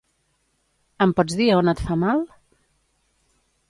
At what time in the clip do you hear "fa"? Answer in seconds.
1.91-2.01